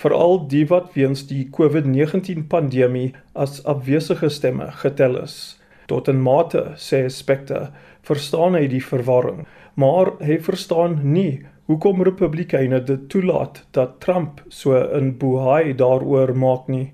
[0.00, 5.59] veral die wat weens die COVID-19 pandemie as afwesige stemme getel is.
[5.90, 7.72] Tot 'n mate, sê Spectre,
[8.06, 9.40] verstaan hy die verwarring,
[9.74, 16.68] maar hy verstaan nie hoekom Republikeine dit toelaat dat Trump so 'n boei daaroor maak
[16.68, 16.92] nie.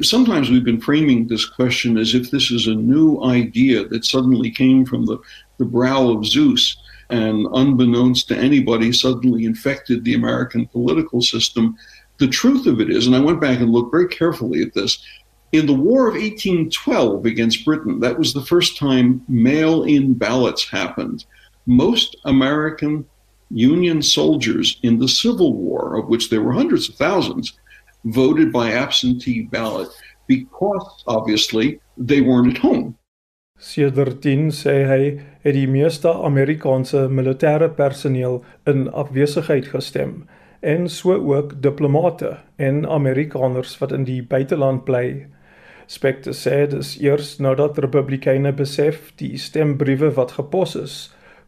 [0.00, 4.50] Sometimes we've been framing this question as if this is a new idea that suddenly
[4.50, 5.18] came from the,
[5.58, 6.76] the brow of Zeus
[7.08, 11.76] and, unbeknownst to anybody, suddenly infected the American political system.
[12.18, 15.02] The truth of it is, and I went back and looked very carefully at this,
[15.52, 20.70] In the War of 1812 against Britain, that was the first time mail in ballots
[20.70, 21.26] happened.
[21.66, 23.04] Most American
[23.50, 27.52] Union soldiers in the Civil War, of which there were hundreds of thousands,
[28.04, 29.90] voted by absentee ballot
[30.26, 32.96] because, obviously, they weren't at home.
[33.60, 35.02] Sedertdien sê hy
[35.44, 40.24] het die meeste Amerikaanse militêre personeel in afwesigheid gestem
[40.62, 45.26] en so ook diplomate en Amerikaners wat in die buiteland bly.
[45.92, 50.94] Spectre sê dis eers nadat Republikeine besef die stembriewe wat gepos is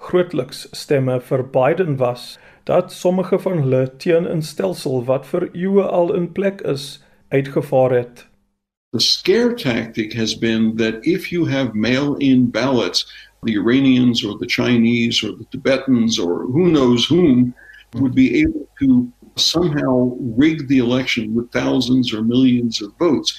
[0.04, 5.82] grootliks stemme vir Biden was dat sommige van hulle teen 'n stelsel wat vir eeue
[5.82, 8.26] al in plek is uitgevaar het.
[8.92, 13.06] The scare tactic has been that if you have mail-in ballots,
[13.42, 17.54] the Iranians or the Chinese or the Tibetans or who knows whom
[17.94, 23.38] would be able to somehow rig the election with thousands or millions of votes.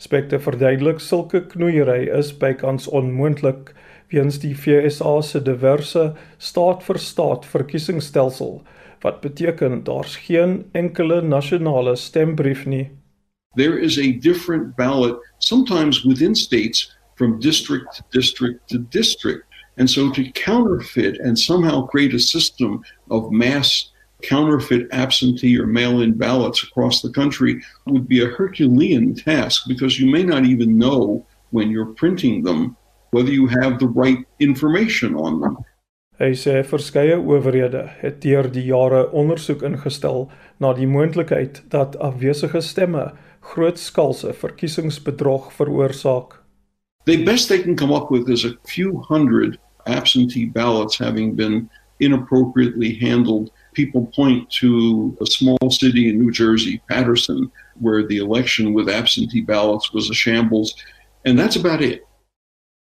[0.00, 3.74] Spekte verduidelik sulke knoeiery is bykans onmoontlik
[4.08, 6.04] weens die FSA se diverse
[6.38, 8.62] staat vir staat verkiesingsstelsel
[9.04, 12.88] wat beteken daar's geen enkele nasionale stembrief nie.
[13.56, 19.44] There is a different ballot sometimes within states from district to district to district
[19.76, 23.89] and so to counterfeit and somehow create a system of mass
[24.22, 29.98] counterfeit absentee or mail in ballots across the country would be a Herculean task because
[29.98, 32.76] you may not even know when you're printing them
[33.10, 35.56] whether you have the right information on them.
[36.20, 40.26] Hy sê verskeie owerhede het deur die jare ondersoek ingestel
[40.60, 43.06] na die moontlikheid dat afwesige stemme
[43.40, 46.36] grootskaalse verkiesingsbedrog veroorsaak.
[47.06, 49.56] The best they can come up with is a few hundred
[49.86, 53.50] absentee ballots having been inappropriately handled.
[53.72, 59.42] People point to a small city in New Jersey, Patterson, where the election with absentee
[59.42, 60.74] ballots was a shambles,
[61.24, 62.02] and that's about it.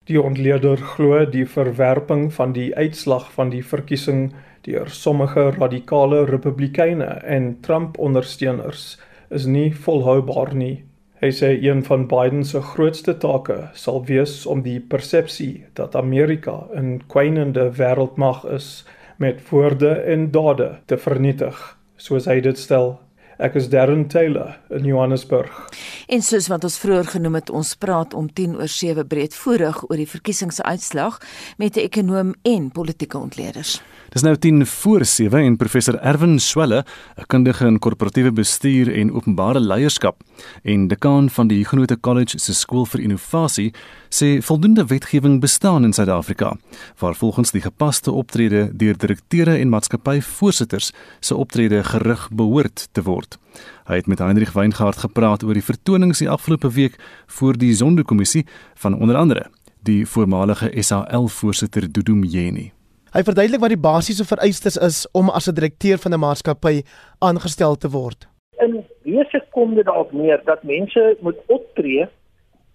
[0.08, 4.32] Die ontleder glo die verwerping van die uitslag van die verkiesing
[4.64, 8.98] deur sommige radikale Republikeine en Trump-ondersteuners
[9.28, 10.84] is nie volhoubaar nie.
[11.18, 16.68] Hy sê een van Biden se grootste take sal wees om die persepsie dat Amerika
[16.72, 18.84] 'n kwynende wêreldmag is
[19.18, 21.58] met woorde en dade te vernietig,
[21.96, 22.96] soos hy dit stel
[23.38, 25.68] Ek is Darren Taylor in Johannesburg.
[26.10, 30.00] En soos wat ons vroeër genoem het, ons praat om 10 oor 7 breedvoerig oor
[30.00, 31.20] die verkiesingsuitslag
[31.56, 33.78] met 'n ekonom en politieke ontleeders.
[34.08, 36.84] Dis nou 10 voor 7 en professor Erwin Swelle,
[37.16, 40.22] 'n kundige in korporatiewe bestuur en openbare leierskap
[40.62, 43.72] en dekaan van die Huguenot College se skool vir innovasie,
[44.08, 46.56] sê voldoende wetgewing bestaan in Suid-Afrika
[46.98, 53.38] waar volgens die gepaste optrede deur direkteure en maatskappyvoorsitters se optrede gerig behoort te word.
[53.84, 58.46] Hy het met Heinrich Weingart gepraat oor die vertonings die afgelope week voor die Sonderkommissie
[58.74, 59.50] van onder andere
[59.82, 62.77] die voormalige SAL-voorsitter Dudu Mjeni.
[63.08, 66.82] Hy verduidelik wat die basiese vereistes is om as 'n direkteur van 'n maatskappy
[67.24, 68.28] aangestel te word.
[68.60, 72.06] In wese kom dit daarop neer dat mense moet optree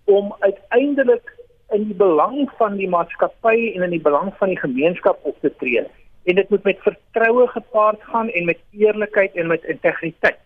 [0.06, 1.36] om uiteindelik
[1.69, 5.54] in die belang van die maatskappy en in die belang van die gemeenskap op te
[5.60, 5.86] tree.
[6.24, 10.39] En dit moet met vertroue gepaard gaan en met eerlikheid en met integriteit.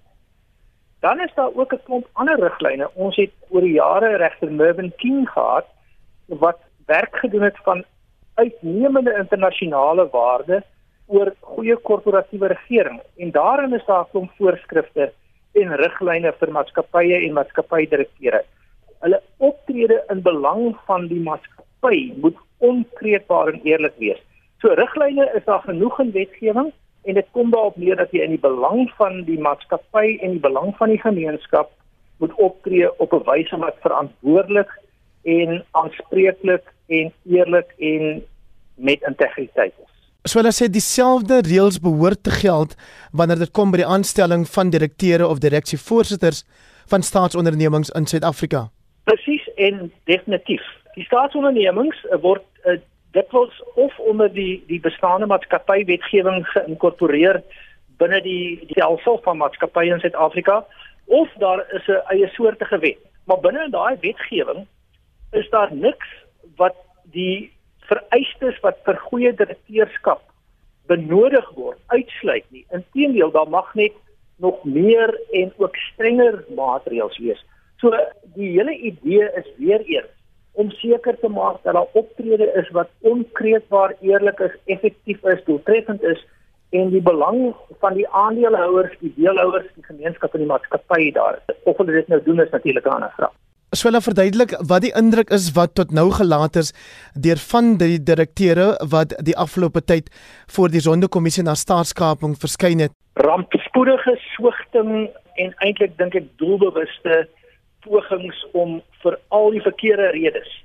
[0.99, 2.89] Dan is daar ook 'n klomp ander riglyne.
[2.93, 5.65] Ons het oor die jare regter Mervyn King gehad
[6.25, 7.85] wat werk gedoen het van
[8.37, 10.61] uitnemende internasionale waarde
[11.07, 15.11] oor goeie korporatiewe regering en daarin is daar 'n klomp voorskrifte
[15.61, 18.41] en riglyne vir maatskappye en maatskappydirekteure.
[18.99, 24.21] Hulle optrede in belang van die maatskappy moet onkreukbaar en eerlik wees.
[24.61, 26.71] So riglyne is daar genoeg in wetgewing
[27.03, 30.43] en dit kom daarop neer dat jy in die belang van die maatskappy en die
[30.43, 31.71] belang van die gemeenskap
[32.17, 34.71] moet optree op 'n wyse wat verantwoordelik
[35.27, 38.23] en aanspreeklik en eerlik en
[38.75, 39.93] met integriteit is.
[40.27, 42.75] So hulle sê dieselfde reëls behoort te geld
[43.11, 46.43] wanneer dit kom by die aanstelling van direkteure of direksievoorsitters
[46.91, 48.67] van staatsondernemings in Suid-Afrika.
[49.07, 50.63] Presies en definitief.
[50.95, 52.79] Die staatsondernemings word uh,
[53.15, 57.41] dikwels of onder die die bestaande maatskappywetgewing geïnkorporeer
[58.01, 60.63] binne die die stelsel van maatskappye in Suid-Afrika
[61.19, 62.99] of daar is 'n eie soortige wet.
[63.25, 64.67] Maar binne daai wetgewing
[65.31, 66.07] is daar niks
[66.55, 66.75] wat
[67.11, 67.51] die
[67.87, 70.23] vereistes wat vir goeie direkteurskap
[70.87, 72.65] benodig word uitsluit nie.
[72.75, 73.95] Inteendeel, daar mag net
[74.37, 77.41] nog meer en ook strenger maatreëls wees.
[77.81, 77.91] So
[78.35, 80.13] die hele idee is weer eens
[80.57, 86.01] om seker te maak dat daar optrede is wat onkreukbaar eerlik is, effektief is, doeltreffend
[86.01, 86.23] is
[86.69, 91.37] en die belang van die aandeelhouers, die deelhouers, die gemeenskap en die maatskappy daar.
[91.63, 93.35] Of hulle dit nou doen is natuurlik 'n ander vraag.
[93.75, 96.69] Swela verduidelik wat die indruk is wat tot nou gelaat is
[97.25, 100.07] deur van die direkteure wat die afgelope tyd
[100.55, 102.95] voor die sondekommissie na staatskaping verskyn het.
[103.19, 107.19] Rampspoedige swigting en eintlik dink ek doelbewuste
[107.83, 110.55] pogings om vir al die verkeerde redes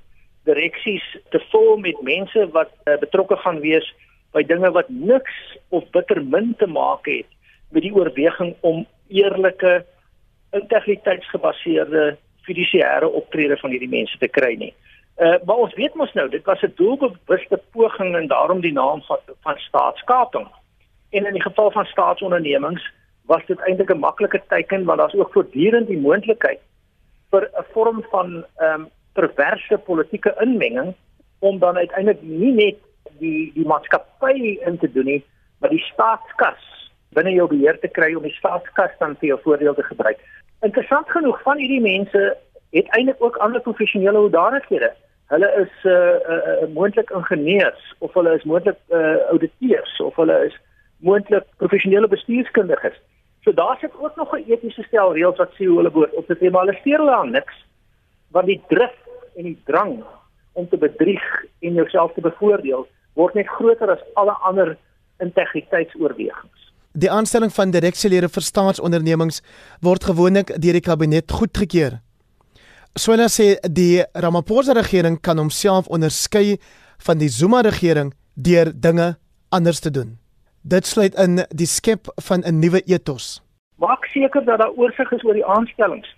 [0.47, 1.03] direksies
[1.35, 3.93] te vul met mense wat uh, betrokke gaan wees
[4.31, 5.35] by dinge wat niks
[5.75, 7.27] of bitter min te maak het
[7.75, 9.81] met die oorweging om eerlike
[10.55, 12.13] integriteitsgebaseerde
[12.47, 14.73] fidusiëre optrede van hierdie mense te kry nie.
[15.17, 19.01] Uh maar ons weet mos nou, dit was 'n doelbewuste poging en daarom die naam
[19.01, 20.47] van van staatskaping.
[21.09, 22.91] En in die geval van staatsondernemings
[23.25, 26.59] was dit eintlik 'n maklike teken want daar's ook voortdurend die moontlikheid
[27.29, 30.93] vir 'n vorm van ehm um, perverse politieke inmenging
[31.39, 32.77] om dan uiteindelik nie net
[33.19, 35.23] die die maatskappy in te doen nie,
[35.59, 36.61] maar die staatskas
[37.13, 40.19] binne jou beheer te kry om die staatskas dan vir jou voordeel te gebruik.
[40.63, 42.37] Interessant genoeg van hierdie mense
[42.71, 44.93] het eintlik ook ander professionele hoedanighede.
[45.27, 50.37] Hulle is uh, uh, uh moontlik ingenieurs of hulle is moontlik uh auditeurs of hulle
[50.45, 50.55] is
[50.97, 52.95] moontlik professionele bestuurskundiges.
[53.43, 56.27] So daar sit ook nog 'n etiese stel reëls wat sê hoe hulle behoort op
[56.27, 57.55] te tree, maar hulle steur hulle aan niks
[58.31, 58.95] want die drif
[59.35, 60.03] en die drang
[60.53, 64.77] om te bedrieg en jouself te bevoordeel word net groter as alle ander
[65.19, 66.62] integriteitsoorwegings.
[66.93, 69.39] Die aanstelling van direksielede vir staatsondernemings
[69.81, 71.95] word gewoonlik deur die kabinet goedgekeur.
[72.93, 76.59] Swela sê die Ramaphosa regering kan homself onderskei
[77.01, 79.15] van die Zuma regering deur dinge
[79.49, 80.19] anders te doen.
[80.61, 83.41] Dit sluit in die skep van 'n nuwe ethos.
[83.81, 86.15] Maak seker dat daar oorsig is oor die aanstellings.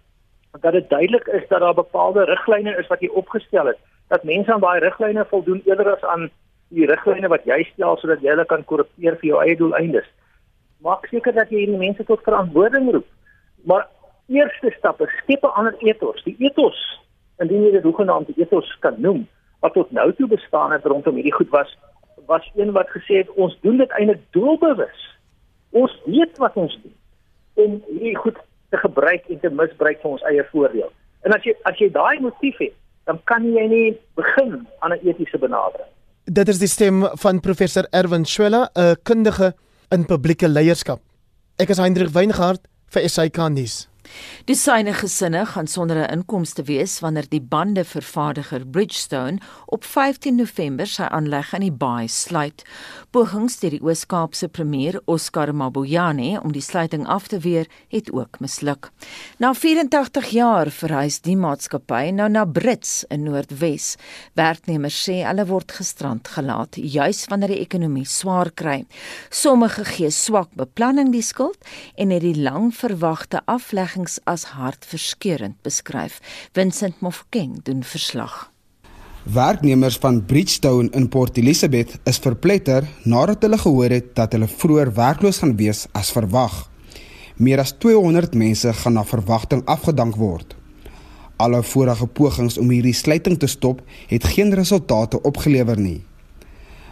[0.62, 4.54] Dat dit duidelik is dat daar bepaalde riglyne is wat jy opgestel het, dat mense
[4.54, 6.30] aan daai riglyne voldoen eerder as aan
[6.68, 10.06] die riglyne wat jy stel sodat jy hulle kan korrigeer vir jou eie doeleindes.
[10.84, 13.08] Maak seker dat jy die mense tot verantwoording roep.
[13.64, 13.88] Maar
[14.28, 16.24] eerste stap is skep 'n ander ethos.
[16.24, 17.00] Die ethos,
[17.40, 19.28] indien jy dit hoegenaamd ethos kan noem,
[19.60, 21.78] wat tot nou toe bestaan het rondom hierdie goed was
[22.26, 25.18] was een wat gesê het ons doen dit eintlik doelbewus.
[25.70, 26.94] Ons weet wat ons doen
[27.54, 28.38] om hierdie goed
[28.70, 30.90] te gebruik en te misbruik vir ons eie voordeel.
[31.22, 32.74] En as jy as jy daai motief het,
[33.06, 35.92] dan kan jy nie begin aan 'n etiese benadering.
[36.26, 39.54] Dit is die stem van professor Erwin Schwella, 'n kundige
[39.92, 41.02] in publieke leierskap.
[41.62, 43.86] Ek is Hendrik Weingart vir SAK nuus.
[44.46, 50.88] Die syne gesinne gaan sonder 'n inkomste wees wanneer die bandevervaardiger Bridgestone op 15 November
[50.88, 52.64] sy aanleg in die baai sluit.
[53.12, 58.40] Pogings deur die Oos-Kaapse premier Oscar Mabuyane om die sluiting af te weer het ook
[58.40, 58.92] misluk.
[59.38, 63.96] Na 84 jaar verhuis die maatskappy nou na Brits in Noordwes.
[64.34, 68.86] Werknemers sê hulle word gestrand gelaat juis wanneer die ekonomie swaar kry.
[69.30, 71.58] Sommige gee swak beplanning die skuld
[71.96, 76.20] en het die lang verwagte afleg beleggings as hartverskeurende beskryf.
[76.54, 78.52] Vincent Mofokeng doen verslag.
[79.24, 84.94] Werknemers van Bridgestone in Port Elizabeth is verpletter nadat hulle gehoor het dat hulle vroeër
[84.94, 86.70] werkloos gaan wees as verwag.
[87.38, 90.56] Meer as 200 mense gaan na verwagting afgedank word.
[91.38, 96.04] Alle vorige pogings om hierdie sluiting te stop het geen resultate opgelewer nie.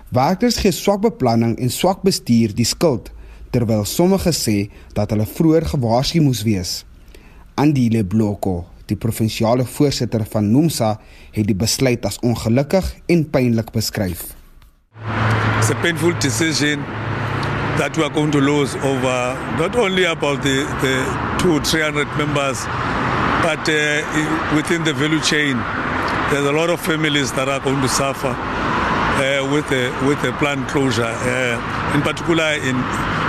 [0.10, 3.12] Werkers gee swak beplanning en swak bestuur die skuld
[3.54, 4.58] terwyl sommige sê
[4.98, 6.82] dat hulle vroeër gewaarsku moes wees.
[7.56, 10.96] Andile Bloko, die provinsiale voorsitter van NUMSA,
[11.34, 14.34] het die besluit as ongelukkig en pynlik beskryf.
[15.60, 16.84] It's a painful decision
[17.78, 20.96] that we are going to lose over not only about the the
[21.40, 22.66] 2 300 members
[23.42, 25.58] but uh, within the value chain
[26.30, 30.32] there's a lot of families that are going to suffer uh, with the with the
[30.34, 32.78] plant closure uh, in particular in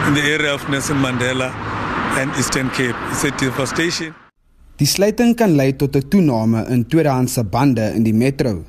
[0.08, 1.48] in the area of Nelson Mandela
[2.16, 2.94] and Eastern Cape.
[3.10, 4.14] It's a devastation.
[4.78, 8.64] Die sluiting kan lei tot 'n toename in tweedehandse bande in die metro.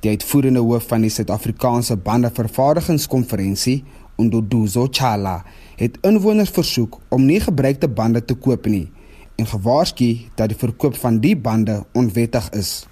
[0.00, 3.84] Die uitvoerende hoof van die Suid-Afrikaanse Bandevervaardigingskonferensie,
[4.16, 5.44] Ndoduzo Chala,
[5.76, 8.88] het inwoners versoek om nie gebruikte bande te koop nie
[9.36, 12.86] en gewaarsku dat die verkoop van die bande onwettig is.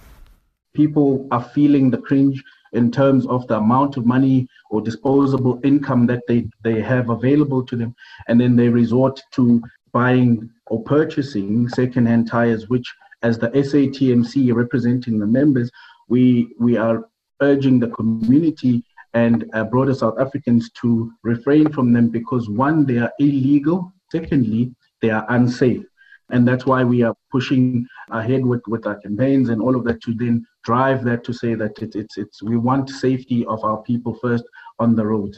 [0.72, 2.42] People are feeling the cringe
[2.74, 7.64] in terms of the amount of money or disposable income that they, they have available
[7.64, 7.94] to them.
[8.28, 9.62] And then they resort to
[9.92, 15.70] buying or purchasing second-hand tires, which as the SATMC representing the members,
[16.08, 17.08] we, we are
[17.40, 22.98] urging the community and uh, broader South Africans to refrain from them because one, they
[22.98, 23.92] are illegal.
[24.10, 25.84] Secondly, they are unsafe.
[26.30, 30.02] And that's why we are pushing ahead with, with our campaigns and all of that
[30.02, 33.78] to then drive that to say that it, it's, it's, we want safety of our
[33.82, 34.44] people first
[34.78, 35.36] on the road.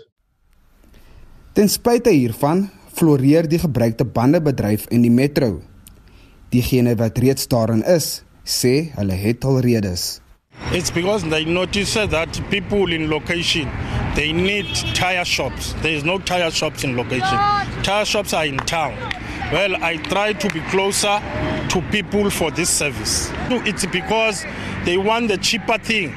[1.55, 5.62] Ten spyte hiervan floreer die gebruikte bandebedryf in die metro.
[6.53, 10.20] Diegene wat reeds daarin is, sê hulle het al redes.
[10.72, 13.68] It's because they notice that people in location
[14.16, 15.74] they need tire shops.
[15.83, 17.39] There is no tire shops in location.
[17.83, 18.97] Tire shops are in town.
[19.53, 21.22] Well, I try to be closer
[21.68, 23.30] to people for this service.
[23.64, 24.44] It's because
[24.84, 26.12] they want the cheaper thing.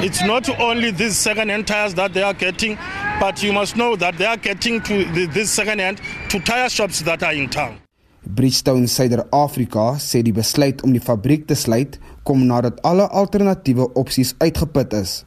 [0.00, 2.78] It's not only these second-hand tires that they are getting,
[3.20, 6.00] but you must know that they are getting to the, this second-hand
[6.30, 7.76] to tire shops that are in town.
[8.24, 14.32] Bridgestone Suider-Afrika sê die besluit om die fabriek te sluit kom nadat alle alternatiewe opsies
[14.40, 15.26] uitgeput is.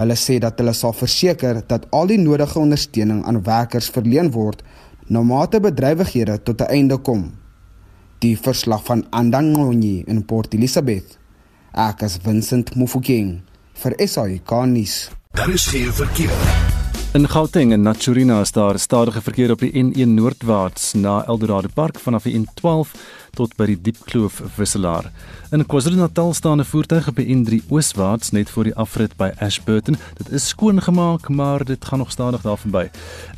[0.00, 4.64] Hulle sê dat hulle sal verseker dat al die nodige ondersteuning aan werkers verleen word
[5.06, 7.32] na mate bedrywighede tot 'n einde kom.
[8.18, 11.18] Die verslag van Andangonyi in Port Elizabeth.
[11.72, 13.42] Ek is Vincent Mufokeng
[13.72, 15.10] vir SAK nuus.
[15.32, 16.71] Daar is geen verkeer.
[17.12, 21.98] In Gauteng en Naturina is daar stadige verkeer op die N1 noordwaarts na Eldorado Park
[22.00, 22.94] vanaf die N12
[23.36, 25.10] tot by die Diepkloof wisselaar.
[25.52, 29.96] In KwaZulu-Natal staan 'n voertuig op die N3 ooswaarts net voor die afrit by Ashburton.
[30.16, 32.88] Dit is skoongemaak, maar dit gaan nog stadig daar verby.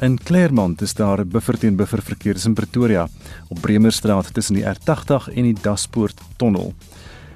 [0.00, 3.08] In Claremont is daar 'n buffer teen buffer verkeer in Pretoria
[3.48, 6.74] op Bremerstraat tussen die R80 en die Daspoort tonnel.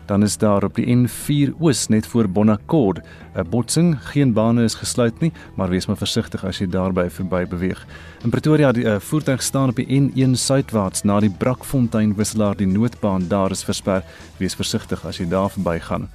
[0.08, 3.00] Dan is daar op die N4 Oos net voor Bonaccord
[3.36, 3.98] 'n botsing.
[4.00, 7.86] Geen bane is gesluit nie, maar wees maar versigtig as jy daarby verby beweeg.
[8.24, 12.66] In Pretoria die uh, voertuig staan op die N1 suidwaarts na die Brakfontein wisselaar die
[12.66, 14.02] noodbaan daar is versper.
[14.36, 16.08] Wees versigtig as jy daar verbygaan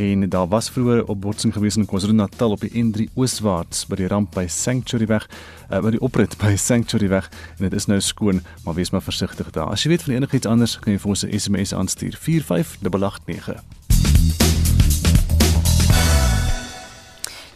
[0.00, 4.06] en daar was vroeër 'n botsing gewees in KwaZulu-Natal op die N3 ooswaarts by die
[4.06, 5.28] ramp by Sanctuary weg,
[5.70, 9.02] uh, by die oprit by Sanctuary weg en dit is nou skoon, maar wees maar
[9.02, 9.70] versigtig daar.
[9.70, 13.62] As jy weet van enigiets anders, kan jy vir ons 'n SMS aanstuur 45889.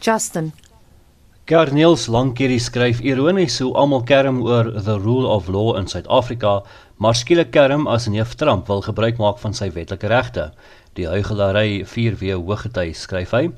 [0.01, 0.53] Justin
[1.45, 6.63] Garniels Lankierie skryf ironies hoe almal kerm oor the rule of law in Suid-Afrika,
[6.97, 10.47] maar skielik kerm as neef Trump wil gebruik maak van sy wetlike regte.
[10.95, 13.49] Die huigelary 4W hoogety skryf hy.